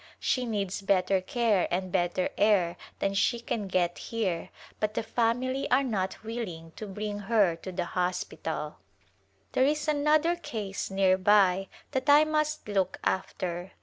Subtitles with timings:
[0.19, 5.69] She needs better care and better air than she can get here but the family
[5.69, 8.77] are not willing to bring her to the hospital.
[9.51, 13.73] There is another case near by that I must look after.